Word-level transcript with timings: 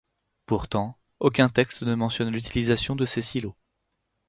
Pourtant, 0.47 0.97
aucun 1.19 1.47
texte 1.47 1.83
ne 1.83 1.93
mentionne 1.93 2.31
l'utilisation 2.31 2.95
de 2.95 3.05
ces 3.05 3.21
silos. 3.21 3.55